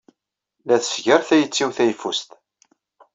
La 0.67 0.77
tesgar 0.83 1.21
tayet-iw 1.27 1.69
tayeffust. 1.77 2.29